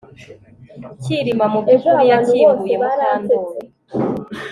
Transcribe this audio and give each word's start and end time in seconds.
Kirima 1.03 1.45
mubyukuri 1.53 2.03
yakinguye 2.11 2.75
Mukandoli 2.83 3.61